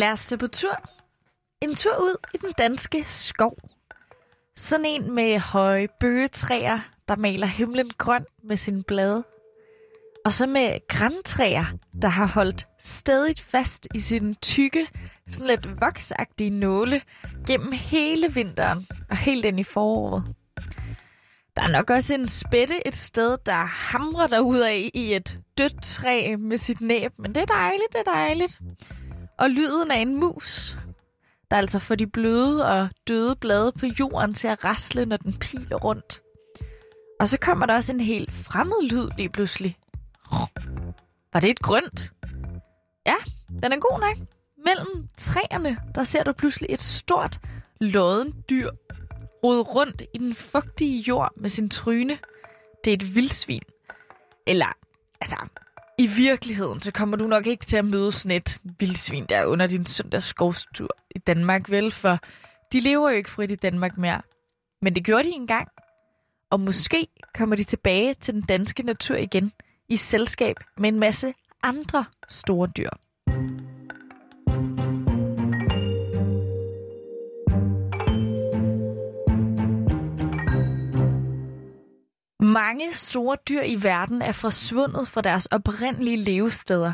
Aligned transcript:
Lad 0.00 0.10
os 0.12 0.26
tage 0.26 0.38
på 0.38 0.46
tur. 0.46 0.76
En 1.60 1.74
tur 1.74 1.96
ud 1.96 2.16
i 2.34 2.36
den 2.36 2.52
danske 2.58 3.04
skov. 3.04 3.56
Sådan 4.56 4.86
en 4.86 5.14
med 5.14 5.38
høje 5.38 5.88
bøgetræer, 6.00 6.80
der 7.08 7.16
maler 7.16 7.46
himlen 7.46 7.90
grøn 7.98 8.24
med 8.42 8.56
sine 8.56 8.82
blade. 8.82 9.24
Og 10.24 10.32
så 10.32 10.46
med 10.46 10.88
græntræer, 10.88 11.64
der 12.02 12.08
har 12.08 12.26
holdt 12.26 12.66
stadigt 12.78 13.40
fast 13.40 13.88
i 13.94 14.00
sine 14.00 14.34
tykke, 14.34 14.88
sådan 15.28 15.46
lidt 15.46 15.80
voksagtige 15.80 16.50
nåle 16.50 17.02
gennem 17.46 17.72
hele 17.72 18.34
vinteren 18.34 18.86
og 19.10 19.16
helt 19.16 19.44
ind 19.44 19.60
i 19.60 19.64
foråret. 19.64 20.34
Der 21.56 21.62
er 21.62 21.68
nok 21.68 21.90
også 21.90 22.14
en 22.14 22.28
spætte 22.28 22.86
et 22.86 22.94
sted, 22.94 23.38
der 23.46 23.64
hamrer 23.64 24.40
ud 24.40 24.58
af 24.58 24.90
i 24.94 25.14
et 25.14 25.36
dødt 25.58 25.82
træ 25.82 26.36
med 26.36 26.56
sit 26.56 26.80
næb, 26.80 27.12
men 27.18 27.34
det 27.34 27.40
er 27.42 27.46
dejligt, 27.46 27.92
det 27.92 28.00
er 28.06 28.12
dejligt. 28.12 28.58
Og 29.40 29.50
lyden 29.50 29.90
af 29.90 29.98
en 29.98 30.20
mus, 30.20 30.76
der 31.50 31.56
altså 31.56 31.78
får 31.78 31.94
de 31.94 32.06
bløde 32.06 32.66
og 32.66 32.88
døde 33.08 33.36
blade 33.36 33.72
på 33.72 33.86
jorden 33.86 34.34
til 34.34 34.48
at 34.48 34.64
rasle, 34.64 35.06
når 35.06 35.16
den 35.16 35.36
piler 35.36 35.76
rundt. 35.76 36.22
Og 37.20 37.28
så 37.28 37.38
kommer 37.38 37.66
der 37.66 37.74
også 37.74 37.92
en 37.92 38.00
helt 38.00 38.32
fremmed 38.32 38.90
lyd 38.90 39.08
lige 39.16 39.28
pludselig. 39.28 39.76
Var 41.32 41.40
det 41.40 41.50
et 41.50 41.60
grønt? 41.60 42.12
Ja, 43.06 43.14
den 43.62 43.72
er 43.72 43.78
god 43.78 44.00
nok. 44.00 44.28
Mellem 44.64 45.08
træerne, 45.18 45.76
der 45.94 46.04
ser 46.04 46.22
du 46.22 46.32
pludselig 46.32 46.70
et 46.70 46.80
stort, 46.80 47.40
lodden 47.80 48.44
dyr 48.50 48.68
rode 49.44 49.62
rundt 49.62 50.02
i 50.14 50.18
den 50.18 50.34
fugtige 50.34 51.00
jord 51.00 51.32
med 51.36 51.50
sin 51.50 51.70
tryne. 51.70 52.18
Det 52.84 52.90
er 52.90 52.94
et 52.94 53.14
vildsvin. 53.14 53.62
Eller, 54.46 54.72
altså, 55.20 55.36
i 56.00 56.06
virkeligheden, 56.06 56.82
så 56.82 56.92
kommer 56.92 57.16
du 57.16 57.26
nok 57.26 57.46
ikke 57.46 57.66
til 57.66 57.76
at 57.76 57.84
møde 57.84 58.12
sådan 58.12 58.36
et 58.36 58.58
vildsvin 58.78 59.26
der 59.28 59.44
under 59.44 59.66
din 59.66 59.86
søndagsskovstur 59.86 60.88
i 61.10 61.18
Danmark, 61.18 61.70
vel? 61.70 61.92
For 61.92 62.18
de 62.72 62.80
lever 62.80 63.10
jo 63.10 63.16
ikke 63.16 63.30
frit 63.30 63.50
i 63.50 63.54
Danmark 63.54 63.98
mere. 63.98 64.22
Men 64.82 64.94
det 64.94 65.04
gjorde 65.04 65.24
de 65.24 65.30
engang. 65.30 65.68
Og 66.50 66.60
måske 66.60 67.06
kommer 67.34 67.56
de 67.56 67.64
tilbage 67.64 68.14
til 68.14 68.34
den 68.34 68.42
danske 68.42 68.82
natur 68.82 69.16
igen 69.16 69.52
i 69.88 69.96
selskab 69.96 70.56
med 70.78 70.88
en 70.88 71.00
masse 71.00 71.34
andre 71.62 72.04
store 72.28 72.68
dyr. 72.76 72.90
Mange 82.42 82.92
store 82.92 83.36
dyr 83.48 83.62
i 83.62 83.82
verden 83.82 84.22
er 84.22 84.32
forsvundet 84.32 85.08
fra 85.08 85.20
deres 85.20 85.46
oprindelige 85.46 86.16
levesteder. 86.16 86.92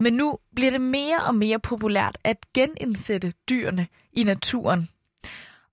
Men 0.00 0.14
nu 0.14 0.38
bliver 0.54 0.70
det 0.70 0.80
mere 0.80 1.18
og 1.26 1.34
mere 1.34 1.58
populært 1.58 2.18
at 2.24 2.52
genindsætte 2.54 3.32
dyrene 3.48 3.86
i 4.12 4.22
naturen. 4.22 4.88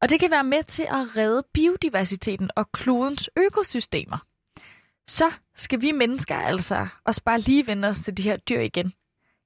Og 0.01 0.09
det 0.09 0.19
kan 0.19 0.31
være 0.31 0.43
med 0.43 0.63
til 0.63 0.83
at 0.83 1.17
redde 1.17 1.43
biodiversiteten 1.53 2.49
og 2.55 2.71
klodens 2.71 3.29
økosystemer. 3.35 4.17
Så 5.07 5.31
skal 5.55 5.81
vi 5.81 5.91
mennesker 5.91 6.35
altså 6.35 6.87
også 7.05 7.23
bare 7.23 7.39
lige 7.39 7.67
vende 7.67 7.87
os 7.87 7.99
til 7.99 8.17
de 8.17 8.23
her 8.23 8.37
dyr 8.37 8.59
igen. 8.59 8.93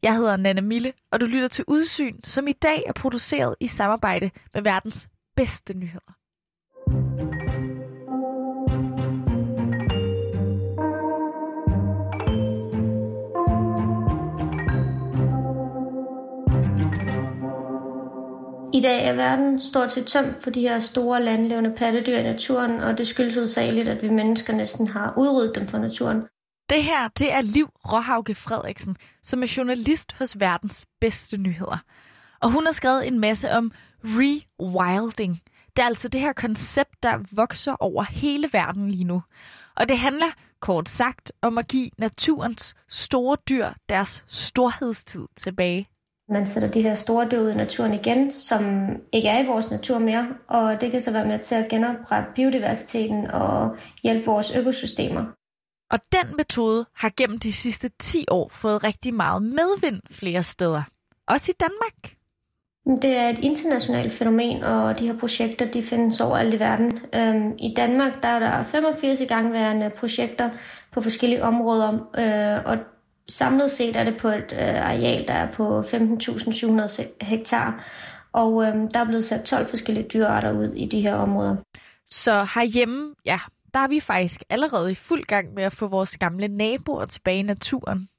Jeg 0.03 0.15
hedder 0.15 0.37
Nana 0.37 0.61
Mille, 0.61 0.93
og 1.11 1.21
du 1.21 1.25
lytter 1.25 1.47
til 1.47 1.65
Udsyn, 1.67 2.19
som 2.23 2.47
i 2.47 2.51
dag 2.51 2.83
er 2.87 2.93
produceret 2.93 3.55
i 3.59 3.67
samarbejde 3.67 4.31
med 4.53 4.61
verdens 4.61 5.09
bedste 5.35 5.73
nyheder. 5.73 6.13
I 18.77 18.79
dag 18.79 19.07
er 19.07 19.13
verden 19.13 19.59
stort 19.59 19.91
set 19.91 20.05
tømt 20.05 20.43
for 20.43 20.49
de 20.49 20.61
her 20.61 20.79
store 20.79 21.23
landlevende 21.23 21.73
pattedyr 21.77 22.17
i 22.17 22.23
naturen, 22.23 22.79
og 22.79 22.97
det 22.97 23.07
skyldes 23.07 23.37
udsageligt, 23.37 23.87
at 23.87 24.03
vi 24.03 24.09
mennesker 24.09 24.53
næsten 24.53 24.87
har 24.87 25.13
udryddet 25.17 25.55
dem 25.55 25.67
fra 25.67 25.79
naturen. 25.79 26.21
Det 26.69 26.83
her, 26.83 27.07
det 27.07 27.33
er 27.33 27.41
Liv 27.41 27.67
Råhauke 27.91 28.35
Frederiksen, 28.35 28.97
som 29.23 29.43
er 29.43 29.53
journalist 29.57 30.13
hos 30.13 30.39
verdens 30.39 30.85
bedste 31.01 31.37
nyheder. 31.37 31.77
Og 32.41 32.51
hun 32.51 32.65
har 32.65 32.71
skrevet 32.71 33.07
en 33.07 33.19
masse 33.19 33.51
om 33.51 33.71
rewilding. 34.03 35.41
Det 35.75 35.83
er 35.83 35.87
altså 35.87 36.07
det 36.07 36.21
her 36.21 36.33
koncept, 36.33 37.03
der 37.03 37.19
vokser 37.31 37.75
over 37.79 38.03
hele 38.03 38.49
verden 38.53 38.91
lige 38.91 39.03
nu. 39.03 39.23
Og 39.75 39.89
det 39.89 39.99
handler 39.99 40.27
kort 40.59 40.89
sagt 40.89 41.31
om 41.41 41.57
at 41.57 41.67
give 41.67 41.89
naturens 41.97 42.75
store 42.89 43.37
dyr 43.49 43.69
deres 43.89 44.25
storhedstid 44.27 45.27
tilbage. 45.35 45.89
Man 46.29 46.47
sætter 46.47 46.71
de 46.71 46.81
her 46.81 46.93
store 46.93 47.27
dyr 47.31 47.39
ud 47.39 47.51
i 47.51 47.55
naturen 47.55 47.93
igen, 47.93 48.31
som 48.31 48.63
ikke 49.13 49.27
er 49.27 49.43
i 49.43 49.47
vores 49.47 49.71
natur 49.71 49.99
mere, 49.99 50.27
og 50.47 50.81
det 50.81 50.91
kan 50.91 51.01
så 51.01 51.11
være 51.11 51.27
med 51.27 51.39
til 51.39 51.55
at 51.55 51.69
genoprette 51.69 52.29
biodiversiteten 52.35 53.31
og 53.31 53.77
hjælpe 54.03 54.25
vores 54.25 54.55
økosystemer. 54.55 55.25
Og 55.91 55.99
den 56.11 56.35
metode 56.37 56.85
har 56.95 57.11
gennem 57.17 57.39
de 57.39 57.53
sidste 57.53 57.89
10 57.99 58.25
år 58.31 58.49
fået 58.49 58.83
rigtig 58.83 59.13
meget 59.13 59.43
medvind 59.43 60.01
flere 60.11 60.43
steder. 60.43 60.83
Også 61.27 61.51
i 61.51 61.57
Danmark. 61.59 62.17
Det 63.01 63.17
er 63.17 63.29
et 63.29 63.39
internationalt 63.39 64.11
fænomen, 64.11 64.63
og 64.63 64.99
de 64.99 65.07
her 65.07 65.17
projekter 65.19 65.71
de 65.71 65.83
findes 65.83 66.19
overalt 66.19 66.53
i 66.53 66.59
verden. 66.59 66.99
Øhm, 67.15 67.55
I 67.59 67.73
Danmark 67.77 68.23
der 68.23 68.27
er 68.27 68.39
der 68.39 68.63
85 68.63 69.21
igangværende 69.21 69.89
projekter 69.89 70.49
på 70.91 71.01
forskellige 71.01 71.43
områder, 71.43 71.93
øh, 71.93 72.71
og 72.71 72.77
samlet 73.29 73.71
set 73.71 73.95
er 73.95 74.03
det 74.03 74.17
på 74.17 74.27
et 74.27 74.53
øh, 74.53 74.89
areal, 74.89 75.27
der 75.27 75.33
er 75.33 75.51
på 75.51 75.79
15.700 75.79 77.25
hektar, 77.25 77.83
og 78.33 78.63
øh, 78.63 78.73
der 78.93 78.99
er 78.99 79.05
blevet 79.05 79.23
sat 79.23 79.43
12 79.43 79.67
forskellige 79.69 80.07
dyrearter 80.13 80.51
ud 80.51 80.73
i 80.73 80.85
de 80.85 81.01
her 81.01 81.15
områder. 81.15 81.55
Så 82.09 82.47
herhjemme, 82.55 83.15
ja, 83.25 83.39
der 83.73 83.79
er 83.79 83.87
vi 83.87 83.99
faktisk 83.99 84.43
allerede 84.49 84.91
i 84.91 84.95
fuld 84.95 85.23
gang 85.23 85.53
med 85.53 85.63
at 85.63 85.73
få 85.73 85.87
vores 85.87 86.17
gamle 86.17 86.47
naboer 86.47 87.05
tilbage 87.05 87.39
i 87.39 87.41
naturen. 87.41 88.09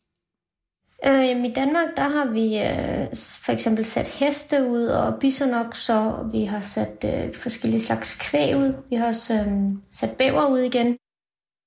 Øh, 1.07 1.45
I 1.45 1.53
Danmark 1.53 1.89
der 1.97 2.09
har 2.09 2.27
vi 2.27 2.59
øh, 2.59 3.07
for 3.45 3.53
eksempel 3.53 3.85
sat 3.85 4.07
heste 4.07 4.63
ud 4.63 4.87
og 4.87 5.21
bisonokser, 5.21 6.31
vi 6.33 6.45
har 6.45 6.61
sat 6.61 7.05
øh, 7.05 7.35
forskellige 7.35 7.81
slags 7.81 8.31
kvæg 8.31 8.57
ud, 8.57 8.75
vi 8.91 8.97
har 8.97 9.07
også 9.07 9.35
øh, 9.35 9.53
sat 9.91 10.17
bæver 10.19 10.47
ud 10.47 10.59
igen. 10.59 10.97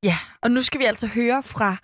Ja, 0.03 0.17
og 0.41 0.51
nu 0.51 0.61
skal 0.61 0.79
vi 0.79 0.85
altså 0.85 1.07
høre 1.07 1.43
fra 1.43 1.77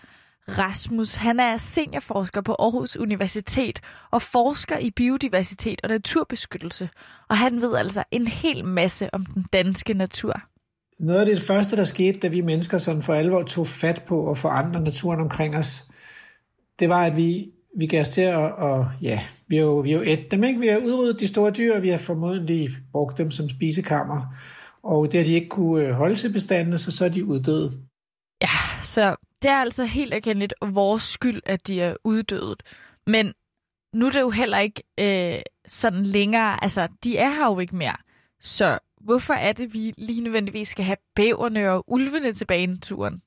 Rasmus. 0.50 1.16
Han 1.16 1.40
er 1.40 1.58
seniorforsker 1.58 2.42
på 2.42 2.56
Aarhus 2.60 2.98
Universitet 2.98 3.80
og 4.12 4.22
forsker 4.22 4.78
i 4.78 4.92
biodiversitet 4.92 5.82
og 5.84 5.90
naturbeskyttelse. 5.90 6.90
Og 7.30 7.38
han 7.38 7.62
ved 7.62 7.76
altså 7.76 8.04
en 8.12 8.28
hel 8.28 8.66
masse 8.66 9.14
om 9.14 9.26
den 9.26 9.46
danske 9.54 9.94
natur. 9.94 10.42
Noget 11.00 11.20
af 11.20 11.26
det 11.26 11.42
første, 11.42 11.76
der 11.76 11.84
skete, 11.84 12.20
da 12.20 12.28
vi 12.28 12.42
mennesker 12.42 12.78
sådan 12.78 13.02
for 13.02 13.14
alvor 13.14 13.44
tog 13.44 13.68
fat 13.68 14.04
på 14.08 14.32
at 14.32 14.38
forandre 14.38 14.82
naturen 14.82 15.20
omkring 15.20 15.56
os, 15.56 15.86
det 16.80 16.90
var, 16.90 17.06
at 17.06 17.18
vi, 17.18 17.52
vi 17.78 17.86
gav 17.86 18.02
os 18.02 18.10
til 18.10 18.22
at, 18.22 18.38
og 18.38 18.88
ja, 19.02 19.20
vi 19.48 19.56
har 19.56 19.64
jo, 19.64 19.78
vi 19.80 19.92
har 19.92 19.98
jo 19.98 20.04
et 20.08 20.32
dem, 20.32 20.44
ikke? 20.44 20.60
Vi 20.60 20.68
har 20.68 20.78
udryddet 20.78 21.20
de 21.20 21.28
store 21.28 21.52
dyr, 21.52 21.76
og 21.76 21.84
vi 21.84 21.90
har 21.90 21.98
formodentlig 21.98 22.70
brugt 22.92 23.18
dem 23.18 23.32
som 23.32 23.50
spisekammer. 23.50 24.22
Og 24.84 25.12
det 25.12 25.20
har 25.20 25.26
de 25.26 25.34
ikke 25.34 25.50
kunne 25.50 25.84
øh, 25.84 25.94
holde 25.94 26.16
til 26.16 26.34
bestandene, 26.34 26.78
så 26.78 26.92
så 26.92 27.06
er 27.06 27.10
de 27.10 27.26
uddøde. 27.26 27.72
Ja, 28.42 28.84
så 28.84 29.16
det 29.42 29.52
er 29.52 29.56
altså 29.56 29.86
helt 29.86 30.14
erkendeligt 30.14 30.54
vores 30.62 31.04
skyld, 31.04 31.42
at 31.46 31.68
de 31.68 31.82
er 31.82 31.96
uddøde. 32.04 32.56
Men 33.08 33.34
nu 33.94 34.06
er 34.06 34.12
det 34.12 34.22
jo 34.22 34.30
heller 34.30 34.60
ikke 34.60 34.84
øh, 35.00 35.42
sådan 35.68 36.04
længere, 36.04 36.64
altså 36.64 36.88
de 37.04 37.18
er 37.18 37.30
her 37.30 37.46
jo 37.46 37.60
ikke 37.60 37.76
mere. 37.76 37.98
Så 38.40 38.80
hvorfor 39.02 39.34
er 39.34 39.54
det, 39.54 39.74
vi 39.74 39.94
lige 39.98 40.22
nødvendigvis 40.22 40.68
skal 40.68 40.86
have 40.86 40.98
bæverne 41.16 41.72
og 41.72 41.84
ulvene 41.88 42.34
tilbage 42.34 42.74
i 42.74 42.78
turen? 42.78 43.22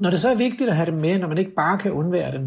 Når 0.00 0.10
det 0.10 0.18
så 0.18 0.28
er 0.28 0.36
vigtigt 0.36 0.70
at 0.70 0.76
have 0.76 0.86
dem 0.86 0.94
med, 0.94 1.18
når 1.18 1.28
man 1.28 1.38
ikke 1.38 1.54
bare 1.54 1.78
kan 1.78 1.92
undvære 1.92 2.32
dem, 2.32 2.46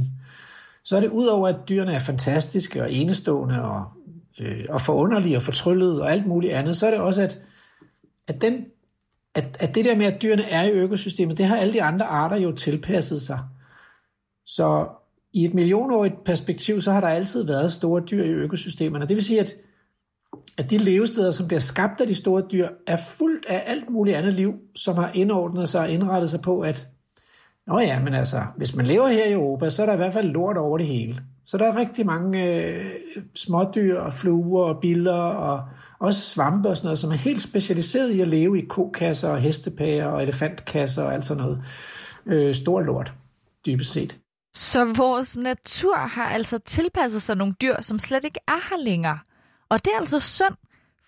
så 0.84 0.96
er 0.96 1.00
det 1.00 1.10
udover, 1.10 1.48
at 1.48 1.70
dyrene 1.70 1.94
er 1.94 2.00
fantastiske 2.00 2.82
og 2.82 2.94
enestående 2.94 3.64
og, 3.64 3.86
øh, 4.40 4.66
og 4.70 4.82
forunderlige 4.82 5.38
og 5.38 5.42
fortryllede 5.42 6.02
og 6.02 6.12
alt 6.12 6.26
muligt 6.26 6.54
andet, 6.54 6.76
så 6.76 6.88
er 6.88 6.92
det 6.92 7.00
også, 7.00 7.22
at, 7.22 7.42
at 8.28 8.42
den 8.42 8.66
at, 9.36 9.58
at 9.60 9.76
det 9.76 9.86
der 9.86 9.96
med, 9.96 10.06
at 10.06 10.22
dyrene 10.22 10.50
er 10.50 10.64
i 10.64 10.72
økosystemet, 10.72 11.38
det 11.38 11.46
har 11.46 11.58
alle 11.58 11.74
de 11.74 11.84
andre 11.84 12.06
arter 12.06 12.38
jo 12.38 12.52
tilpasset 12.52 13.22
sig. 13.22 13.40
Så 14.46 14.88
i 15.34 15.46
et 15.46 15.54
millionårigt 15.54 16.24
perspektiv, 16.24 16.82
så 16.82 16.92
har 16.92 17.02
der 17.02 17.08
altid 17.08 17.44
været 17.44 17.72
store 17.72 18.02
dyr 18.02 18.24
i 18.24 18.30
økosystemerne. 18.30 19.08
Det 19.08 19.16
vil 19.16 19.24
sige, 19.24 19.40
at, 19.40 19.54
at 20.58 20.70
de 20.70 20.78
levesteder, 20.78 21.32
som 21.32 21.48
bliver 21.48 21.60
skabt 21.60 22.02
af 22.02 22.08
de 22.08 22.16
store 22.16 22.44
dyr, 22.52 22.68
er 22.88 22.98
fuldt 22.98 23.46
af 23.46 23.64
alt 23.66 23.90
muligt 23.90 24.18
andet 24.18 24.34
liv, 24.34 24.54
som 24.76 24.96
har 24.96 25.12
indordnet 25.14 25.70
sig 25.70 25.82
og 25.82 25.90
indrettet 25.90 26.30
sig 26.30 26.42
på, 26.42 26.60
at 26.60 26.88
Nå 27.68 27.80
ja, 27.80 28.00
men 28.00 28.14
altså, 28.14 28.44
hvis 28.58 28.76
man 28.76 28.86
lever 28.86 29.08
her 29.08 29.26
i 29.26 29.32
Europa, 29.32 29.70
så 29.70 29.82
er 29.82 29.86
der 29.86 29.94
i 29.94 29.98
hvert 29.98 30.14
fald 30.14 30.32
lort 30.32 30.58
over 30.58 30.78
det 30.78 30.88
hele. 30.88 31.16
Så 31.46 31.58
der 31.58 31.66
er 31.66 31.78
rigtig 31.78 32.06
mange 32.06 32.54
øh, 32.54 32.86
smådyr 33.36 34.00
og 34.00 34.14
fluer 34.14 34.64
og 34.64 34.80
biller 34.82 35.22
og 35.22 35.64
også 36.00 36.22
svampe 36.22 36.70
og 36.70 36.78
sådan 36.78 36.88
noget, 36.88 37.00
som 37.00 37.12
er 37.12 37.16
helt 37.16 37.42
specialiseret 37.42 38.12
i 38.12 38.22
at 38.22 38.28
leve 38.28 38.60
i 38.60 38.66
kokasser 38.66 39.30
og 39.30 39.42
hestepager 39.42 40.06
og 40.06 40.24
elefantkasser 40.24 41.04
og 41.04 41.14
alt 41.14 41.26
sådan 41.26 41.44
noget. 41.44 41.64
Øh, 42.26 42.56
stor 42.56 42.82
lort, 42.82 43.14
dybest 43.66 43.92
set. 43.92 44.18
Så 44.54 44.86
vores 44.86 45.38
natur 45.38 45.98
har 45.98 46.26
altså 46.26 46.58
tilpasset 46.58 47.22
sig 47.22 47.36
nogle 47.36 47.56
dyr, 47.62 47.82
som 47.82 48.00
slet 48.00 48.26
ikke 48.26 48.40
er 48.48 48.70
her 48.70 48.84
længere. 48.84 49.20
Og 49.70 49.86
det 49.86 49.92
er 49.94 50.00
altså 50.00 50.20
synd, 50.20 50.56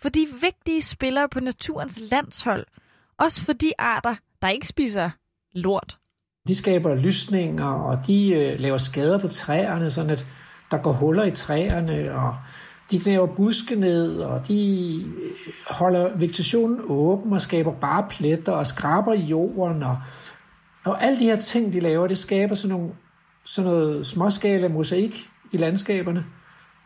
for 0.02 0.10
de 0.10 0.28
vigtige 0.42 0.82
spillere 0.82 1.30
på 1.30 1.40
naturens 1.40 2.00
landshold. 2.12 2.66
Også 3.20 3.46
for 3.46 3.54
de 3.54 3.72
arter, 3.80 4.16
der 4.42 4.50
ikke 4.50 4.68
spiser 4.68 5.10
lort. 5.54 5.98
De 6.48 6.56
skaber 6.56 6.96
lysninger, 6.96 7.72
og 7.72 8.08
de 8.08 8.34
øh, 8.36 8.60
laver 8.60 8.78
skader 8.78 9.20
på 9.20 9.28
træerne, 9.28 9.90
sådan 9.90 10.12
at 10.12 10.28
der 10.72 10.78
går 10.78 10.92
huller 10.92 11.24
i 11.24 11.32
træerne, 11.32 12.16
og 12.16 12.36
de 12.92 13.00
knæver 13.00 13.28
buske 13.28 13.76
ned, 13.76 14.18
og 14.18 14.48
de 14.48 14.96
øh, 15.04 15.54
holder 15.70 16.18
vegetationen 16.18 16.82
åben 16.86 17.34
og 17.34 17.42
skaber 17.42 17.72
bare 17.72 18.06
pletter 18.10 18.52
og 18.52 18.68
skraber 18.68 19.14
jorden. 19.14 19.84
Og, 19.84 19.98
og 20.86 21.04
alle 21.04 21.20
de 21.20 21.26
her 21.26 21.36
ting, 21.36 21.74
de 21.74 21.80
laver, 21.80 22.08
det 22.08 22.18
skaber 22.18 22.56
sådan, 22.56 22.78
nogle, 22.78 22.94
sådan 23.46 23.72
noget 23.72 24.08
småskala 24.08 24.68
mosaik 24.68 25.30
i 25.52 25.58
landskaberne, 25.58 26.26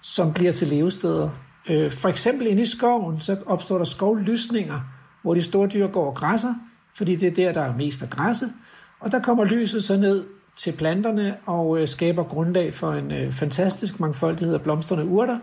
som 0.01 0.33
bliver 0.33 0.51
til 0.51 0.67
levesteder. 0.67 1.29
Øh, 1.69 1.91
for 1.91 2.09
eksempel 2.09 2.47
inde 2.47 2.61
i 2.61 2.65
skoven, 2.65 3.19
så 3.19 3.37
opstår 3.45 3.77
der 3.77 3.85
skovlysninger, 3.85 4.81
hvor 5.21 5.33
de 5.33 5.41
store 5.41 5.67
dyr 5.67 5.87
går 5.87 6.05
og 6.05 6.15
græsser, 6.15 6.53
fordi 6.95 7.15
det 7.15 7.27
er 7.27 7.33
der, 7.33 7.53
der 7.53 7.61
er 7.61 7.75
mest 7.75 8.03
at 8.03 8.09
græsse. 8.09 8.49
Og 8.99 9.11
der 9.11 9.19
kommer 9.19 9.45
lyset 9.45 9.83
så 9.83 9.97
ned 9.97 10.25
til 10.55 10.71
planterne 10.71 11.37
og 11.45 11.81
øh, 11.81 11.87
skaber 11.87 12.23
grundlag 12.23 12.73
for 12.73 12.91
en 12.91 13.11
øh, 13.11 13.31
fantastisk 13.31 13.99
mangfoldighed 13.99 14.53
af 14.53 14.61
blomstrende 14.61 15.05
urter 15.05 15.39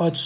og 0.00 0.06
et, 0.06 0.18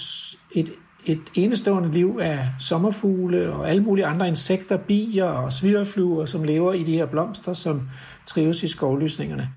et, 0.53 0.73
et 1.06 1.23
enestående 1.35 1.93
liv 1.93 2.19
af 2.21 2.49
sommerfugle 2.61 3.53
og 3.53 3.71
alle 3.71 3.82
mulige 3.82 4.06
andre 4.06 4.29
insekter, 4.29 4.76
bier 4.76 5.25
og 5.25 5.53
svirrefluer, 5.53 6.25
som 6.25 6.44
lever 6.44 6.73
i 6.73 6.82
de 6.82 6.94
her 6.94 7.06
blomster, 7.06 7.53
som 7.53 7.88
trives 8.26 8.62
i 8.62 8.69
skovlysningerne. 8.69 9.49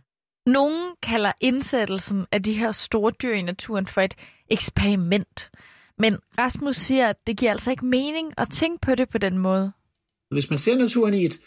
Nogen 0.45 0.95
kalder 1.03 1.31
indsættelsen 1.41 2.25
af 2.31 2.43
de 2.43 2.53
her 2.53 2.71
store 2.71 3.11
dyr 3.21 3.33
i 3.33 3.41
naturen 3.41 3.87
for 3.87 4.01
et 4.01 4.13
eksperiment. 4.49 5.51
Men 5.99 6.17
Rasmus 6.37 6.75
siger, 6.75 7.07
at 7.07 7.15
det 7.27 7.37
giver 7.37 7.51
altså 7.51 7.71
ikke 7.71 7.85
mening 7.85 8.33
at 8.37 8.49
tænke 8.51 8.79
på 8.81 8.95
det 8.95 9.09
på 9.09 9.17
den 9.17 9.37
måde. 9.37 9.71
Hvis 10.31 10.49
man 10.49 10.59
ser 10.59 10.77
naturen 10.77 11.13
i 11.13 11.25
et 11.25 11.39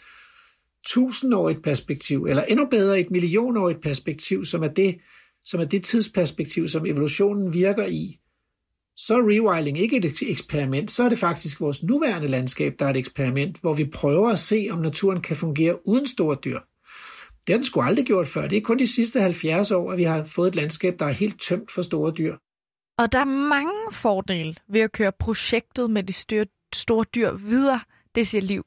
tusindårigt 0.87 1.63
perspektiv, 1.63 2.23
eller 2.23 2.43
endnu 2.43 2.65
bedre 2.65 2.99
et 2.99 3.11
millionårigt 3.11 3.81
perspektiv, 3.81 4.45
som 4.45 4.63
er 4.63 4.67
det, 4.67 4.97
som 5.45 5.59
er 5.59 5.65
det 5.65 5.83
tidsperspektiv, 5.83 6.67
som 6.67 6.85
evolutionen 6.85 7.53
virker 7.53 7.85
i, 7.85 8.20
så 9.07 9.13
er 9.13 9.21
rewilding 9.21 9.79
ikke 9.79 9.97
et 9.97 10.21
eksperiment, 10.21 10.91
så 10.91 11.03
er 11.03 11.09
det 11.09 11.19
faktisk 11.19 11.61
vores 11.61 11.83
nuværende 11.83 12.27
landskab, 12.27 12.75
der 12.79 12.85
er 12.85 12.89
et 12.89 12.97
eksperiment, 12.97 13.57
hvor 13.61 13.73
vi 13.73 13.85
prøver 13.85 14.29
at 14.29 14.39
se, 14.39 14.67
om 14.71 14.79
naturen 14.79 15.21
kan 15.21 15.35
fungere 15.35 15.87
uden 15.87 16.07
store 16.07 16.37
dyr. 16.45 16.59
Det 17.47 17.53
har 17.53 17.57
den 17.57 17.63
sgu 17.63 17.81
aldrig 17.81 18.05
gjort 18.05 18.27
før. 18.27 18.47
Det 18.47 18.57
er 18.57 18.61
kun 18.61 18.79
de 18.79 18.87
sidste 18.87 19.21
70 19.21 19.71
år, 19.71 19.91
at 19.91 19.97
vi 19.97 20.03
har 20.03 20.23
fået 20.23 20.47
et 20.47 20.55
landskab, 20.55 20.99
der 20.99 21.05
er 21.05 21.11
helt 21.11 21.41
tømt 21.41 21.71
for 21.71 21.81
store 21.81 22.13
dyr. 22.17 22.35
Og 22.97 23.11
der 23.11 23.19
er 23.19 23.25
mange 23.49 23.71
fordele 23.91 24.55
ved 24.69 24.81
at 24.81 24.91
køre 24.91 25.11
projektet 25.11 25.89
med 25.89 26.03
de 26.03 26.13
store 26.73 27.05
dyr 27.15 27.31
videre, 27.31 27.79
det 28.15 28.27
siger 28.27 28.41
Liv. 28.41 28.65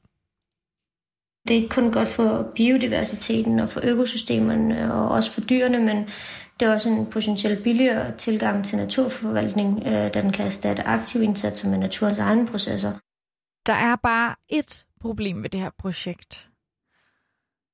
Det 1.47 1.57
er 1.57 1.61
ikke 1.61 1.75
kun 1.75 1.91
godt 1.91 2.07
for 2.07 2.51
biodiversiteten 2.55 3.59
og 3.59 3.69
for 3.69 3.81
økosystemerne 3.83 4.93
og 4.93 5.09
også 5.09 5.31
for 5.31 5.41
dyrene, 5.41 5.79
men 5.79 6.09
det 6.59 6.65
er 6.65 6.73
også 6.73 6.89
en 6.89 7.05
potentielt 7.05 7.63
billigere 7.63 8.17
tilgang 8.17 8.65
til 8.65 8.77
naturforvaltning, 8.77 9.83
øh, 9.85 9.91
da 9.91 10.21
den 10.21 10.31
kan 10.31 10.45
erstatte 10.45 10.83
aktive 10.83 11.23
indsatser 11.23 11.69
med 11.69 11.77
naturens 11.77 12.19
egne 12.19 12.47
processer. 12.47 12.91
Der 13.65 13.73
er 13.73 13.95
bare 13.95 14.35
et 14.49 14.85
problem 15.01 15.37
med 15.37 15.49
det 15.49 15.59
her 15.59 15.69
projekt. 15.79 16.47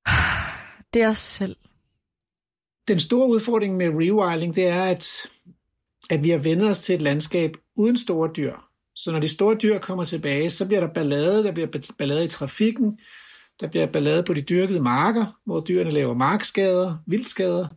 Det 0.94 1.02
er 1.02 1.08
os 1.08 1.18
selv. 1.18 1.56
Den 2.88 3.00
store 3.00 3.28
udfordring 3.28 3.76
med 3.76 3.88
rewilding, 3.88 4.54
det 4.54 4.68
er, 4.68 4.82
at, 4.82 5.28
at 6.10 6.22
vi 6.22 6.30
har 6.30 6.38
vendt 6.38 6.62
os 6.62 6.78
til 6.78 6.94
et 6.94 7.02
landskab 7.02 7.56
uden 7.76 7.96
store 7.96 8.30
dyr. 8.36 8.54
Så 8.94 9.12
når 9.12 9.20
de 9.20 9.28
store 9.28 9.56
dyr 9.62 9.78
kommer 9.78 10.04
tilbage, 10.04 10.50
så 10.50 10.66
bliver 10.66 10.80
der 10.80 10.92
ballade, 10.94 11.44
der 11.44 11.52
bliver 11.52 11.92
ballade 11.98 12.24
i 12.24 12.28
trafikken, 12.28 12.98
der 13.60 13.68
bliver 13.68 13.86
ballade 13.86 14.22
på 14.22 14.34
de 14.34 14.42
dyrkede 14.42 14.80
marker, 14.80 15.26
hvor 15.46 15.60
dyrene 15.60 15.90
laver 15.90 16.14
markskader, 16.14 16.96
vildskader. 17.06 17.68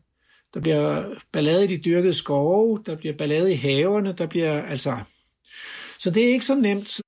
Der 0.56 0.62
bliver 0.62 1.04
ballade 1.32 1.64
i 1.64 1.68
de 1.68 1.78
dyrkede 1.78 2.14
skove, 2.14 2.80
der 2.86 2.96
bliver 2.96 3.14
ballade 3.14 3.54
i 3.54 3.56
haverne, 3.56 4.14
der 4.14 4.28
bliver 4.28 4.62
altså... 4.62 4.98
Så 6.00 6.10
det 6.10 6.24
er 6.24 6.28
ikke 6.28 6.46
så 6.46 6.56
nemt. 6.56 7.02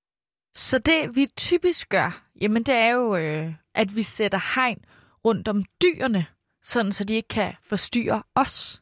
Så 0.55 0.77
det 0.77 1.15
vi 1.15 1.27
typisk 1.37 1.89
gør, 1.89 2.23
jamen 2.41 2.63
det 2.63 2.75
er 2.75 2.89
jo, 2.89 3.15
øh, 3.15 3.51
at 3.75 3.95
vi 3.95 4.03
sætter 4.03 4.55
hegn 4.55 4.77
rundt 5.25 5.47
om 5.47 5.63
dyrene, 5.81 6.25
sådan 6.63 6.91
så 6.91 7.03
de 7.03 7.15
ikke 7.15 7.27
kan 7.27 7.53
forstyrre 7.63 8.23
os. 8.35 8.81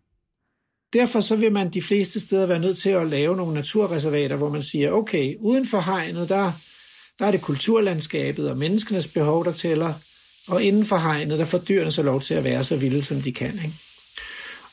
Derfor 0.94 1.20
så 1.20 1.36
vil 1.36 1.52
man 1.52 1.70
de 1.70 1.82
fleste 1.82 2.20
steder 2.20 2.46
være 2.46 2.60
nødt 2.60 2.78
til 2.78 2.90
at 2.90 3.08
lave 3.08 3.36
nogle 3.36 3.54
naturreservater, 3.54 4.36
hvor 4.36 4.50
man 4.50 4.64
siger, 4.64 4.92
okay, 4.92 5.36
uden 5.40 5.68
for 5.68 5.80
hegnet, 5.80 6.30
der, 6.30 6.52
der 7.20 7.26
er 7.26 7.32
det 7.32 7.42
kulturlandskabet 7.42 8.50
og 8.50 8.58
menneskenes 8.58 9.08
behov, 9.08 9.46
der 9.46 9.52
tæller, 9.52 9.94
og 10.48 10.64
inden 10.64 10.86
for 10.86 10.98
hegnet, 10.98 11.40
der 11.40 11.46
får 11.46 11.58
dyrene 11.58 11.92
så 11.92 12.04
lov 12.04 12.22
til 12.22 12.34
at 12.34 12.44
være 12.44 12.64
så 12.64 12.76
vilde, 12.76 13.04
som 13.04 13.22
de 13.22 13.32
kan. 13.32 13.56
Ikke? 13.56 13.74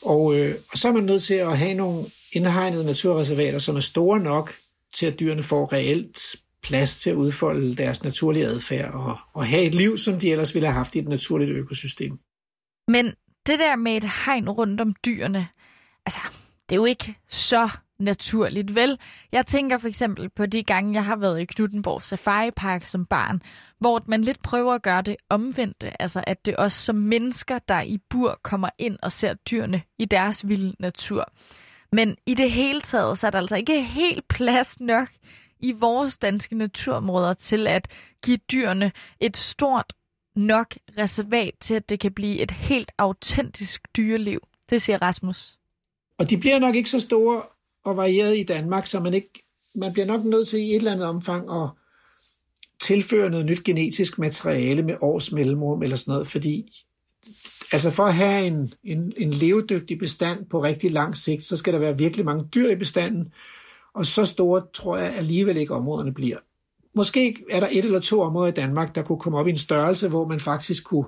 Og, 0.05 0.39
øh, 0.39 0.55
og 0.71 0.77
så 0.77 0.87
er 0.87 0.91
man 0.91 1.03
nødt 1.03 1.23
til 1.23 1.33
at 1.33 1.57
have 1.57 1.73
nogle 1.73 2.05
indhegnede 2.31 2.85
naturreservater, 2.85 3.59
som 3.59 3.75
er 3.75 3.79
store 3.79 4.19
nok 4.19 4.55
til, 4.95 5.05
at 5.05 5.19
dyrene 5.19 5.43
får 5.43 5.73
reelt 5.73 6.35
plads 6.63 7.01
til 7.01 7.09
at 7.09 7.15
udfolde 7.15 7.75
deres 7.75 8.03
naturlige 8.03 8.45
adfærd 8.45 8.93
og, 8.93 9.17
og 9.33 9.45
have 9.45 9.63
et 9.63 9.75
liv, 9.75 9.97
som 9.97 10.19
de 10.19 10.31
ellers 10.31 10.53
ville 10.53 10.67
have 10.67 10.75
haft 10.75 10.95
i 10.95 10.99
et 10.99 11.07
naturligt 11.07 11.51
økosystem. 11.51 12.19
Men 12.87 13.05
det 13.47 13.59
der 13.59 13.75
med 13.75 13.97
et 13.97 14.11
hegn 14.25 14.49
rundt 14.49 14.81
om 14.81 14.95
dyrene, 15.05 15.47
altså, 16.05 16.19
det 16.69 16.75
er 16.75 16.79
jo 16.79 16.85
ikke 16.85 17.15
så 17.29 17.69
naturligt, 17.99 18.75
vel? 18.75 18.99
Jeg 19.31 19.45
tænker 19.45 19.77
for 19.77 19.87
eksempel 19.87 20.29
på 20.29 20.45
de 20.45 20.63
gange, 20.63 20.93
jeg 20.93 21.05
har 21.05 21.15
været 21.15 21.41
i 21.41 21.45
Knuttenborg 21.45 22.03
Safari 22.03 22.51
Park 22.51 22.85
som 22.85 23.05
barn, 23.05 23.41
hvor 23.79 24.01
man 24.05 24.21
lidt 24.21 24.43
prøver 24.43 24.73
at 24.73 24.81
gøre 24.81 25.01
det 25.01 25.15
omvendte, 25.29 26.01
altså 26.01 26.23
at 26.27 26.45
det 26.45 26.55
også 26.55 26.81
som 26.81 26.95
mennesker, 26.95 27.59
der 27.59 27.81
i 27.81 27.97
bur 28.09 28.39
kommer 28.43 28.69
ind 28.77 28.97
og 29.01 29.11
ser 29.11 29.33
dyrene 29.33 29.81
i 29.99 30.05
deres 30.05 30.47
vilde 30.47 30.75
natur. 30.79 31.31
Men 31.91 32.15
i 32.25 32.33
det 32.33 32.51
hele 32.51 32.81
taget, 32.81 33.17
så 33.17 33.27
er 33.27 33.31
der 33.31 33.39
altså 33.39 33.55
ikke 33.55 33.83
helt 33.83 34.27
plads 34.27 34.79
nok 34.79 35.07
i 35.59 35.71
vores 35.71 36.17
danske 36.17 36.55
naturområder 36.55 37.33
til 37.33 37.67
at 37.67 37.87
give 38.23 38.37
dyrene 38.37 38.91
et 39.19 39.37
stort 39.37 39.93
nok 40.35 40.75
reservat 40.97 41.53
til, 41.59 41.75
at 41.75 41.89
det 41.89 41.99
kan 41.99 42.13
blive 42.13 42.39
et 42.39 42.51
helt 42.51 42.91
autentisk 42.97 43.81
dyreliv. 43.97 44.39
Det 44.69 44.81
siger 44.81 45.01
Rasmus. 45.01 45.57
Og 46.17 46.29
de 46.29 46.37
bliver 46.37 46.59
nok 46.59 46.75
ikke 46.75 46.89
så 46.89 46.99
store 46.99 47.41
og 47.83 47.97
varieret 47.97 48.37
i 48.37 48.43
Danmark, 48.43 48.87
så 48.87 48.99
man, 48.99 49.13
ikke, 49.13 49.43
man 49.75 49.93
bliver 49.93 50.05
nok 50.05 50.23
nødt 50.23 50.47
til 50.47 50.59
i 50.59 50.69
et 50.69 50.75
eller 50.75 50.91
andet 50.91 51.07
omfang 51.07 51.51
at 51.51 51.69
tilføre 52.81 53.29
noget 53.29 53.45
nyt 53.45 53.63
genetisk 53.63 54.19
materiale 54.19 54.83
med 54.83 54.95
års 55.01 55.31
mellemrum 55.31 55.83
eller 55.83 55.95
sådan 55.95 56.11
noget, 56.11 56.27
fordi 56.27 56.71
altså 57.71 57.91
for 57.91 58.03
at 58.03 58.13
have 58.13 58.45
en, 58.45 58.73
en, 58.83 59.13
en 59.17 59.31
levedygtig 59.31 59.97
bestand 59.97 60.45
på 60.45 60.63
rigtig 60.63 60.91
lang 60.91 61.17
sigt, 61.17 61.45
så 61.45 61.57
skal 61.57 61.73
der 61.73 61.79
være 61.79 61.97
virkelig 61.97 62.25
mange 62.25 62.45
dyr 62.55 62.69
i 62.69 62.75
bestanden, 62.75 63.33
og 63.93 64.05
så 64.05 64.25
store 64.25 64.61
tror 64.73 64.97
jeg 64.97 65.15
alligevel 65.15 65.57
ikke 65.57 65.73
områderne 65.73 66.13
bliver. 66.13 66.37
Måske 66.95 67.37
er 67.49 67.59
der 67.59 67.67
et 67.71 67.85
eller 67.85 67.99
to 67.99 68.21
områder 68.21 68.51
i 68.51 68.55
Danmark, 68.55 68.95
der 68.95 69.03
kunne 69.03 69.19
komme 69.19 69.37
op 69.37 69.47
i 69.47 69.51
en 69.51 69.57
størrelse, 69.57 70.07
hvor 70.07 70.27
man 70.27 70.39
faktisk 70.39 70.83
kunne 70.83 71.05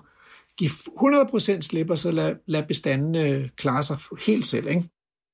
give 0.58 0.70
100% 0.70 1.62
slip, 1.62 1.89
og 1.89 1.98
så 1.98 2.12
lade, 2.12 2.38
lade 2.46 2.65
øh, 3.17 3.50
klare 3.55 3.84
sig 3.84 3.98
helt 4.25 4.46
selv. 4.46 4.67
Ikke? 4.67 4.89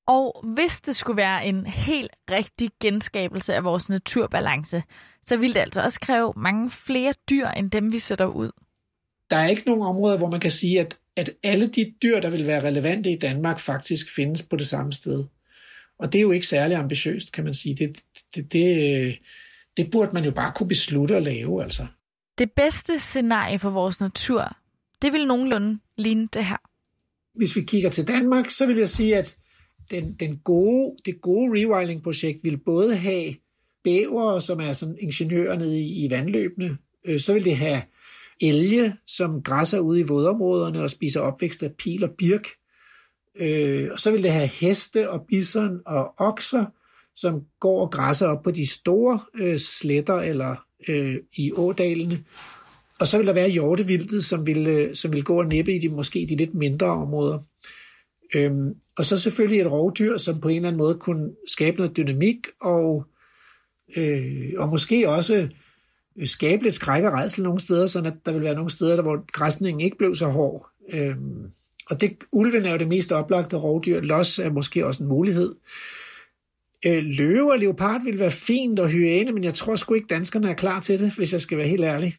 Og 0.06 0.44
hvis 0.54 0.80
det 0.80 0.96
skulle 0.96 1.16
være 1.16 1.46
en 1.46 1.66
helt 1.66 2.10
rigtig 2.30 2.70
genskabelse 2.80 3.54
af 3.54 3.64
vores 3.64 3.88
naturbalance, 3.88 4.82
så 5.26 5.36
ville 5.36 5.54
det 5.54 5.60
altså 5.60 5.82
også 5.82 6.00
kræve 6.00 6.32
mange 6.36 6.70
flere 6.70 7.14
dyr, 7.30 7.48
end 7.48 7.70
dem 7.70 7.92
vi 7.92 7.98
sætter 7.98 8.26
ud. 8.26 8.50
Der 9.30 9.36
er 9.36 9.46
ikke 9.46 9.62
nogen 9.66 9.82
områder, 9.82 10.18
hvor 10.18 10.30
man 10.30 10.40
kan 10.40 10.50
sige, 10.50 10.80
at, 10.80 10.98
at 11.16 11.30
alle 11.42 11.66
de 11.66 11.94
dyr, 12.02 12.20
der 12.20 12.30
vil 12.30 12.46
være 12.46 12.64
relevante 12.64 13.10
i 13.10 13.18
Danmark, 13.18 13.58
faktisk 13.58 14.14
findes 14.14 14.42
på 14.42 14.56
det 14.56 14.66
samme 14.66 14.92
sted. 14.92 15.24
Og 15.98 16.12
det 16.12 16.18
er 16.18 16.22
jo 16.22 16.30
ikke 16.30 16.46
særlig 16.46 16.76
ambitiøst, 16.76 17.32
kan 17.32 17.44
man 17.44 17.54
sige. 17.54 17.76
Det, 17.76 18.02
det, 18.34 18.52
det, 18.52 19.18
det 19.76 19.90
burde 19.90 20.14
man 20.14 20.24
jo 20.24 20.30
bare 20.30 20.52
kunne 20.56 20.68
beslutte 20.68 21.16
at 21.16 21.22
lave, 21.22 21.62
altså. 21.62 21.86
Det 22.38 22.52
bedste 22.52 22.98
scenarie 22.98 23.58
for 23.58 23.70
vores 23.70 24.00
natur, 24.00 24.56
det 25.02 25.12
vil 25.12 25.26
nogenlunde 25.26 25.78
ligne 25.96 26.28
det 26.32 26.44
her. 26.44 26.56
Hvis 27.34 27.56
vi 27.56 27.60
kigger 27.60 27.90
til 27.90 28.08
Danmark, 28.08 28.50
så 28.50 28.66
vil 28.66 28.76
jeg 28.76 28.88
sige, 28.88 29.16
at 29.16 29.38
den, 29.92 30.16
den 30.20 30.40
gode, 30.44 30.96
det 31.04 31.20
gode 31.20 31.50
rewilding-projekt 31.52 32.44
vil 32.44 32.56
både 32.56 32.96
have 32.96 33.34
bæver, 33.84 34.38
som 34.38 34.60
er 34.60 34.72
sådan 34.72 34.96
ingeniører 35.00 35.58
nede 35.58 35.80
i, 35.80 36.04
i 36.04 36.10
vandløbene, 36.10 36.78
øh, 37.04 37.20
så 37.20 37.32
vil 37.32 37.44
det 37.44 37.56
have 37.56 37.82
elge, 38.42 38.94
som 39.06 39.42
græsser 39.42 39.78
ude 39.78 40.00
i 40.00 40.02
vådområderne 40.02 40.82
og 40.82 40.90
spiser 40.90 41.20
opvækst 41.20 41.62
af 41.62 41.72
pil 41.78 42.04
og 42.04 42.10
birk. 42.18 42.46
Øh, 43.40 43.88
og 43.92 44.00
så 44.00 44.10
vil 44.10 44.22
det 44.22 44.32
have 44.32 44.46
heste 44.46 45.10
og 45.10 45.24
bison 45.28 45.80
og 45.86 46.14
okser, 46.16 46.64
som 47.14 47.42
går 47.60 47.80
og 47.80 47.90
græsser 47.90 48.26
op 48.26 48.42
på 48.42 48.50
de 48.50 48.66
store 48.66 49.18
øh, 49.34 49.58
sletter 49.58 50.14
eller 50.14 50.56
øh, 50.88 51.16
i 51.36 51.52
ådalene. 51.52 52.24
Og 53.00 53.06
så 53.06 53.18
vil 53.18 53.26
der 53.26 53.32
være 53.32 53.48
hjortevildet, 53.48 54.24
som 54.24 54.46
vil, 54.46 54.66
øh, 54.66 54.94
som 54.94 55.12
vil 55.12 55.24
gå 55.24 55.38
og 55.38 55.46
næppe 55.46 55.74
i 55.74 55.78
de 55.78 55.88
måske 55.88 56.26
de 56.28 56.36
lidt 56.36 56.54
mindre 56.54 56.86
områder. 56.86 57.38
Øhm, 58.34 58.74
og 58.98 59.04
så 59.04 59.18
selvfølgelig 59.18 59.60
et 59.60 59.72
rovdyr, 59.72 60.16
som 60.16 60.40
på 60.40 60.48
en 60.48 60.56
eller 60.56 60.68
anden 60.68 60.78
måde 60.78 60.94
kunne 60.94 61.30
skabe 61.48 61.76
noget 61.76 61.96
dynamik, 61.96 62.36
og, 62.60 63.06
øh, 63.96 64.52
og 64.56 64.68
måske 64.68 65.08
også 65.08 65.48
øh, 66.16 66.26
skabe 66.26 66.62
lidt 66.62 66.74
skræk 66.74 67.04
og 67.04 67.12
redsel 67.12 67.42
nogle 67.42 67.60
steder, 67.60 67.86
så 67.86 68.12
der 68.26 68.32
vil 68.32 68.42
være 68.42 68.54
nogle 68.54 68.70
steder, 68.70 68.96
der, 68.96 69.02
hvor 69.02 69.24
græsningen 69.32 69.80
ikke 69.80 69.98
blev 69.98 70.14
så 70.14 70.26
hård. 70.26 70.68
Øhm, 70.92 71.50
og 71.90 72.00
det, 72.00 72.16
ulven 72.32 72.64
er 72.64 72.72
jo 72.72 72.78
det 72.78 72.88
mest 72.88 73.12
oplagte 73.12 73.56
rovdyr. 73.56 74.00
Los 74.00 74.38
er 74.38 74.50
måske 74.50 74.86
også 74.86 75.02
en 75.02 75.08
mulighed. 75.08 75.54
Øh, 76.86 77.02
løve 77.04 77.52
og 77.52 77.58
leopard 77.58 78.04
vil 78.04 78.18
være 78.18 78.30
fint 78.30 78.80
og 78.80 78.88
hyæne, 78.88 79.32
men 79.32 79.44
jeg 79.44 79.54
tror 79.54 79.76
sgu 79.76 79.94
ikke, 79.94 80.06
danskerne 80.06 80.50
er 80.50 80.54
klar 80.54 80.80
til 80.80 80.98
det, 80.98 81.14
hvis 81.16 81.32
jeg 81.32 81.40
skal 81.40 81.58
være 81.58 81.68
helt 81.68 81.84
ærlig. 81.84 82.14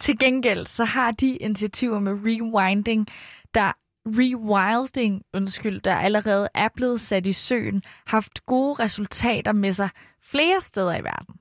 Til 0.00 0.18
gengæld 0.18 0.66
så 0.66 0.84
har 0.84 1.10
de 1.10 1.36
initiativer 1.36 2.00
med 2.00 2.12
rewinding, 2.12 3.06
der 3.54 3.72
rewilding, 4.14 5.22
undskyld, 5.34 5.80
der 5.80 5.94
allerede 5.94 6.48
er 6.54 6.68
blevet 6.76 7.00
sat 7.00 7.26
i 7.26 7.32
søen, 7.32 7.82
haft 8.06 8.46
gode 8.46 8.74
resultater 8.74 9.52
med 9.52 9.72
sig 9.72 9.88
flere 10.22 10.60
steder 10.60 10.94
i 10.96 11.04
verden. 11.04 11.34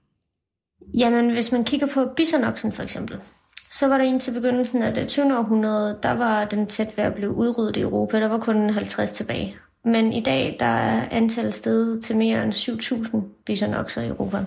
Jamen, 0.97 1.29
hvis 1.29 1.51
man 1.51 1.63
kigger 1.63 1.87
på 1.87 2.05
bisonoksen 2.15 2.71
for 2.71 2.83
eksempel, 2.83 3.17
så 3.71 3.87
var 3.87 3.97
der 3.97 4.05
indtil 4.05 4.33
til 4.33 4.39
begyndelsen 4.39 4.81
af 4.81 4.93
det 4.93 5.07
20. 5.07 5.37
århundrede, 5.37 5.99
der 6.03 6.11
var 6.11 6.45
den 6.45 6.67
tæt 6.67 6.97
ved 6.97 7.03
at 7.03 7.13
blive 7.13 7.35
udryddet 7.35 7.77
i 7.77 7.81
Europa. 7.81 8.19
Der 8.19 8.27
var 8.27 8.39
kun 8.39 8.69
50 8.69 9.11
tilbage. 9.11 9.55
Men 9.85 10.13
i 10.13 10.21
dag 10.21 10.57
der 10.59 10.65
er 10.65 11.07
antallet 11.11 11.53
steget 11.53 12.03
til 12.03 12.17
mere 12.17 12.43
end 12.43 12.53
7.000 12.53 13.17
bisonokser 13.45 14.01
i 14.01 14.07
Europa. 14.07 14.37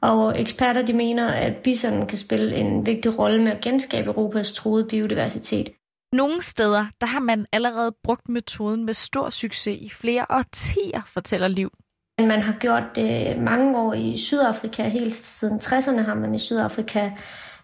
Og 0.00 0.40
eksperter 0.40 0.82
de 0.82 0.92
mener, 0.92 1.28
at 1.28 1.56
bisonen 1.56 2.06
kan 2.06 2.18
spille 2.18 2.56
en 2.56 2.86
vigtig 2.86 3.18
rolle 3.18 3.42
med 3.42 3.52
at 3.52 3.60
genskabe 3.60 4.06
Europas 4.08 4.52
troede 4.52 4.84
biodiversitet. 4.84 5.70
Nogle 6.12 6.42
steder 6.42 6.86
der 7.00 7.06
har 7.06 7.20
man 7.20 7.46
allerede 7.52 7.92
brugt 8.04 8.28
metoden 8.28 8.84
med 8.84 8.94
stor 8.94 9.30
succes 9.30 9.78
i 9.80 9.90
flere 9.90 10.26
årtier, 10.30 11.02
fortæller 11.06 11.48
Liv. 11.48 11.70
Man 12.18 12.42
har 12.42 12.52
gjort 12.52 12.82
det 12.94 13.38
mange 13.42 13.78
år 13.78 13.94
i 13.94 14.16
Sydafrika. 14.16 14.88
Helt 14.88 15.14
siden 15.14 15.58
60'erne 15.58 16.00
har 16.00 16.14
man 16.14 16.34
i 16.34 16.38
Sydafrika 16.38 17.10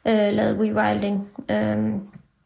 øh, 0.07 0.33
lavet 0.33 0.59
rewilding. 0.61 1.29
Øhm, 1.51 2.01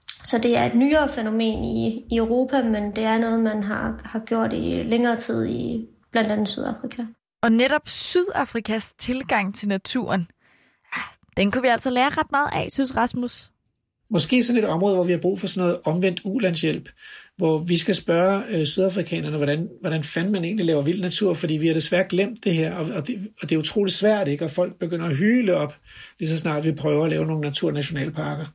så 0.07 0.38
det 0.38 0.57
er 0.57 0.64
et 0.64 0.75
nyere 0.75 1.09
fænomen 1.09 1.64
i, 1.64 2.07
i 2.11 2.17
Europa, 2.17 2.62
men 2.62 2.97
det 2.97 3.05
er 3.05 3.19
noget, 3.19 3.40
man 3.40 3.62
har, 3.62 4.00
har 4.05 4.19
gjort 4.19 4.52
i 4.52 4.83
længere 4.83 5.17
tid 5.17 5.47
i 5.47 5.87
blandt 6.11 6.31
andet 6.31 6.49
Sydafrika. 6.49 7.02
Og 7.43 7.52
netop 7.52 7.88
Sydafrikas 7.88 8.95
tilgang 8.99 9.55
til 9.55 9.69
naturen, 9.69 10.28
ah, 10.97 11.02
den 11.37 11.50
kunne 11.50 11.62
vi 11.62 11.69
altså 11.69 11.90
lære 11.90 12.09
ret 12.09 12.31
meget 12.31 12.50
af, 12.52 12.67
synes 12.71 12.97
Rasmus. 12.97 13.50
Måske 14.11 14.43
sådan 14.43 14.65
et 14.65 14.69
område, 14.69 14.95
hvor 14.95 15.05
vi 15.05 15.12
har 15.12 15.19
brug 15.19 15.41
for 15.41 15.47
sådan 15.47 15.69
noget 15.69 15.81
omvendt 15.85 16.21
ulandshjælp, 16.25 16.88
hvor 17.37 17.59
vi 17.59 17.77
skal 17.77 17.95
spørge 17.95 18.45
øh, 18.49 18.67
sydafrikanerne, 18.67 19.37
hvordan, 19.37 19.69
hvordan 19.81 20.05
fanden 20.05 20.33
man 20.33 20.45
egentlig 20.45 20.67
laver 20.67 20.83
vild 20.83 21.00
natur, 21.00 21.35
fordi 21.35 21.57
vi 21.57 21.67
har 21.67 21.75
desværre 21.75 22.05
glemt 22.09 22.45
det 22.45 22.55
her, 22.55 22.75
og, 22.75 22.87
og, 22.95 23.07
det, 23.07 23.29
og 23.43 23.50
det 23.50 23.55
er 23.55 23.59
utroligt 23.59 23.97
svært, 23.97 24.29
ikke? 24.29 24.45
og 24.45 24.50
folk 24.50 24.79
begynder 24.79 25.07
at 25.07 25.17
hyle 25.17 25.57
op, 25.57 25.77
lige 26.19 26.29
så 26.29 26.37
snart 26.38 26.65
vi 26.65 26.73
prøver 26.73 27.05
at 27.05 27.11
lave 27.11 27.27
nogle 27.27 27.41
naturnationalparker. 27.41 28.47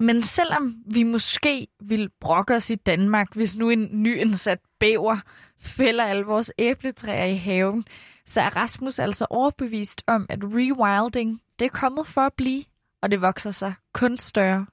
Men 0.00 0.22
selvom 0.22 0.74
vi 0.92 1.02
måske 1.02 1.66
vil 1.82 2.08
brokke 2.20 2.54
os 2.54 2.70
i 2.70 2.74
Danmark, 2.74 3.34
hvis 3.34 3.56
nu 3.56 3.70
en 3.70 3.88
nyindsat 3.92 4.58
bæver 4.80 5.16
fælder 5.60 6.04
alle 6.04 6.24
vores 6.24 6.52
æbletræer 6.58 7.24
i 7.24 7.36
haven, 7.36 7.84
så 8.26 8.40
er 8.40 8.56
Rasmus 8.56 8.98
altså 8.98 9.26
overbevist 9.30 10.02
om, 10.06 10.26
at 10.28 10.38
rewilding 10.42 11.40
det 11.58 11.64
er 11.64 11.70
kommet 11.70 12.06
for 12.06 12.20
at 12.20 12.32
blive, 12.36 12.64
og 13.02 13.10
det 13.10 13.20
vokser 13.20 13.50
sig 13.50 13.74
kun 13.94 14.18
større. 14.18 14.66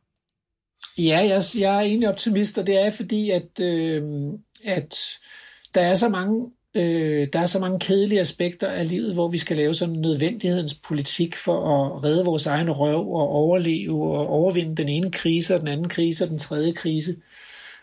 Ja, 0.97 1.19
jeg, 1.27 1.43
jeg 1.57 1.75
er 1.75 1.81
egentlig 1.81 2.09
optimist, 2.09 2.57
og 2.57 2.67
det 2.67 2.85
er 2.85 2.89
fordi, 2.89 3.29
at, 3.29 3.59
øh, 3.61 4.03
at 4.63 4.95
der 5.73 5.81
er 5.81 5.95
så 5.95 6.09
mange 6.09 6.51
øh, 6.75 7.27
der 7.33 7.39
er 7.39 7.45
så 7.45 7.59
mange 7.59 7.79
kedelige 7.79 8.19
aspekter 8.19 8.67
af 8.67 8.89
livet, 8.89 9.13
hvor 9.13 9.27
vi 9.27 9.37
skal 9.37 9.57
lave 9.57 9.73
sådan 9.73 9.95
nødvendighedens 9.95 10.73
politik 10.73 11.35
for 11.35 11.85
at 11.85 12.03
redde 12.03 12.25
vores 12.25 12.45
egen 12.45 12.71
røv 12.71 13.13
og 13.13 13.29
overleve 13.29 14.17
og 14.17 14.27
overvinde 14.27 14.75
den 14.75 14.89
ene 14.89 15.11
krise 15.11 15.55
og 15.55 15.59
den 15.59 15.67
anden 15.67 15.89
krise 15.89 16.23
og 16.23 16.29
den 16.29 16.39
tredje 16.39 16.73
krise. 16.73 17.15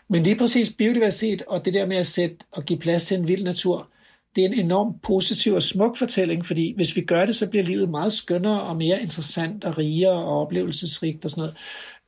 Men 0.09 0.23
lige 0.23 0.35
præcis 0.35 0.73
biodiversitet 0.77 1.41
og 1.47 1.65
det 1.65 1.73
der 1.73 1.85
med 1.85 1.97
at 1.97 2.07
sætte 2.07 2.37
og 2.51 2.63
give 2.63 2.79
plads 2.79 3.05
til 3.05 3.17
en 3.17 3.27
vild 3.27 3.43
natur, 3.43 3.89
det 4.35 4.43
er 4.43 4.47
en 4.47 4.59
enorm 4.59 4.99
positiv 5.03 5.53
og 5.53 5.63
smuk 5.63 5.97
fortælling, 5.97 6.45
fordi 6.45 6.73
hvis 6.75 6.95
vi 6.95 7.01
gør 7.01 7.25
det, 7.25 7.35
så 7.35 7.47
bliver 7.47 7.63
livet 7.63 7.89
meget 7.89 8.13
skønnere 8.13 8.61
og 8.61 8.77
mere 8.77 9.01
interessant 9.01 9.63
og 9.63 9.77
rigere 9.77 10.13
og 10.13 10.41
oplevelsesrigt 10.41 11.25
og 11.25 11.31
sådan 11.31 11.41
noget. 11.41 11.55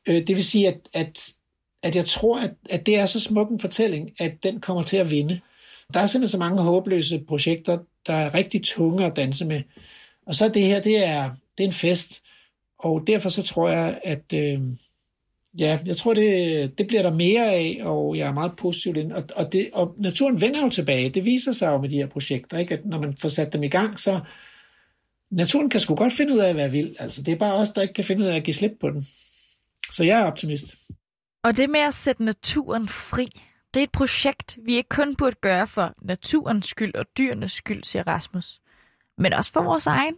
Øh, 0.08 0.28
det 0.28 0.36
vil 0.36 0.44
sige, 0.44 0.68
at, 0.68 0.90
at, 0.94 1.30
at 1.84 1.96
jeg 1.96 2.06
tror, 2.06 2.40
at, 2.40 2.52
at 2.70 2.86
det 2.86 3.00
er 3.00 3.06
så 3.06 3.20
smuk 3.20 3.50
en 3.50 3.60
fortælling, 3.60 4.12
at 4.20 4.44
den 4.44 4.62
kommer 4.62 4.84
til 4.84 4.98
at 4.98 5.12
vinde. 5.12 5.40
Der 5.94 6.00
er 6.00 6.08
simpelthen 6.08 6.32
så 6.32 6.38
mange 6.38 6.62
håbløse 6.62 7.24
projekter, 7.28 7.78
der 8.08 8.14
er 8.14 8.34
rigtig 8.34 8.64
tunge 8.64 9.06
at 9.06 9.16
danse 9.16 9.46
med. 9.46 9.62
Og 10.26 10.36
så 10.36 10.50
det 10.50 10.66
her, 10.66 10.82
det 10.82 11.06
er, 11.06 11.32
det 11.58 11.64
er 11.64 11.68
en 11.68 11.74
fest. 11.74 12.24
Og 12.80 13.04
derfor 13.08 13.30
så 13.30 13.44
tror 13.44 13.70
jeg, 13.70 14.00
at 14.04 14.34
øh, 14.34 14.60
ja, 15.60 15.80
jeg 15.86 15.98
tror, 15.98 16.14
det, 16.14 16.78
det 16.78 16.88
bliver 16.88 17.02
der 17.02 17.14
mere 17.14 17.54
af, 17.54 17.80
og 17.82 18.18
jeg 18.18 18.28
er 18.28 18.34
meget 18.34 18.52
positiv 18.58 18.96
ind. 18.96 19.12
Og, 19.12 19.24
og, 19.36 19.54
det, 19.54 19.70
og 19.74 19.96
naturen 19.98 20.42
vender 20.42 20.62
jo 20.62 20.70
tilbage. 20.70 21.10
Det 21.10 21.26
viser 21.26 21.52
sig 21.52 21.68
jo 21.68 21.78
med 21.78 21.90
de 21.90 21.96
her 21.96 22.08
projekter, 22.08 22.58
ikke? 22.58 22.74
at 22.74 22.86
når 22.86 23.00
man 23.00 23.18
får 23.18 23.30
sat 23.30 23.54
dem 23.54 23.64
i 23.64 23.68
gang, 23.68 24.00
så 24.00 24.20
naturen 25.32 25.70
kan 25.70 25.80
sgu 25.80 25.96
godt 25.96 26.14
finde 26.14 26.34
ud 26.34 26.40
af 26.40 26.50
at 26.50 26.56
være 26.56 26.72
vild. 26.72 26.96
Altså, 27.00 27.24
det 27.24 27.32
er 27.32 27.36
bare 27.36 27.54
os, 27.54 27.70
der 27.70 27.82
ikke 27.82 27.94
kan 27.94 28.04
finde 28.04 28.22
ud 28.22 28.28
af 28.28 28.36
at 28.36 28.44
give 28.44 28.54
slip 28.54 28.72
på 28.80 28.90
den. 28.90 29.08
Så 29.92 30.04
jeg 30.04 30.20
er 30.20 30.26
optimist. 30.26 30.76
Og 31.44 31.58
det 31.58 31.70
med 31.70 31.80
at 31.80 31.94
sætte 31.94 32.24
naturen 32.24 32.90
fri, 32.90 33.42
det 33.74 33.80
er 33.80 33.84
et 33.84 33.92
projekt, 33.92 34.58
vi 34.66 34.76
ikke 34.76 34.90
kun 34.90 35.16
burde 35.16 35.36
gøre 35.42 35.68
for 35.68 35.94
naturens 36.02 36.66
skyld 36.66 36.96
og 36.96 37.06
dyrenes 37.18 37.52
skyld, 37.52 37.84
siger 37.84 38.08
Rasmus, 38.08 38.62
men 39.18 39.34
også 39.34 39.52
for 39.52 39.64
vores 39.64 39.88
egen. 39.88 40.16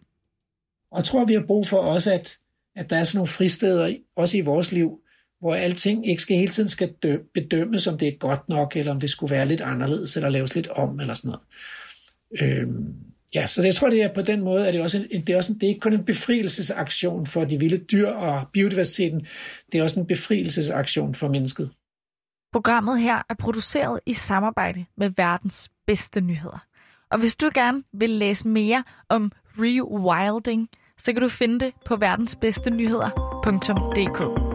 Og 0.92 0.98
jeg 0.98 1.06
tror, 1.06 1.26
vi 1.26 1.34
har 1.34 1.44
brug 1.48 1.68
for 1.68 1.78
også, 1.78 2.12
at, 2.12 2.38
at 2.76 2.90
der 2.90 2.98
er 2.98 3.04
sådan 3.04 3.18
nogle 3.18 3.28
fristeder, 3.28 3.96
også 4.16 4.38
i 4.38 4.42
vores 4.42 4.72
liv, 4.72 5.02
hvor 5.40 5.56
alting 5.56 6.08
ikke 6.08 6.22
skal 6.22 6.38
hele 6.38 6.52
tiden 6.52 6.70
skal 6.70 6.94
dø, 7.04 7.18
bedømmes, 7.34 7.88
om 7.88 7.98
det 7.98 8.08
er 8.08 8.18
godt 8.18 8.50
nok, 8.50 8.76
eller 8.76 8.92
om 8.92 9.00
det 9.00 9.10
skulle 9.10 9.36
være 9.36 9.46
lidt 9.46 9.62
anderledes, 9.62 10.16
eller 10.16 10.30
laves 10.30 10.56
lidt 10.56 10.68
om, 10.68 11.00
eller 11.00 11.14
sådan 11.14 11.32
noget. 11.32 11.44
Øhm, 12.42 12.96
ja, 13.36 13.48
så 13.48 13.62
det, 13.62 13.68
jeg 13.68 13.76
tror, 13.76 13.90
det 13.90 14.04
er 14.04 14.14
på 14.14 14.22
den 14.22 14.42
måde, 14.42 14.68
at 14.68 14.74
det, 14.74 14.82
også 14.82 15.08
en, 15.12 15.22
det, 15.22 15.34
er 15.34 15.38
også 15.38 15.54
en, 15.54 15.60
det 15.60 15.64
er 15.64 15.68
ikke 15.68 15.80
kun 15.80 15.94
en 15.94 16.06
befrielsesaktion 16.06 17.28
for 17.28 17.46
de 17.46 17.60
vilde 17.60 17.78
dyr 17.78 18.08
og 18.08 18.48
biodiversiteten, 18.54 19.28
det 19.72 19.80
er 19.80 19.84
også 19.84 20.00
en 20.00 20.08
befrielsesaktion 20.08 21.16
for 21.16 21.28
mennesket. 21.28 21.72
Programmet 22.54 23.02
her 23.02 23.22
er 23.30 23.34
produceret 23.40 24.00
i 24.06 24.14
samarbejde 24.14 24.86
med 24.98 25.12
verdens 25.18 25.70
bedste 25.88 26.22
nyheder. 26.22 26.66
Og 27.12 27.20
hvis 27.20 27.36
du 27.36 27.50
gerne 27.54 27.84
vil 27.94 28.10
læse 28.10 28.48
mere 28.48 28.84
om 29.10 29.32
rewilding, 29.58 30.70
så 30.98 31.14
kan 31.14 31.22
du 31.22 31.30
finde 31.30 31.60
det 31.60 31.74
på 31.86 31.96
verdensbedstenyheder.dk. 31.96 34.47